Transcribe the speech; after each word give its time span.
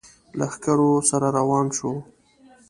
لښکرو 0.39 0.91
سره 1.09 1.27
روان 1.37 1.65
شو. 1.77 1.91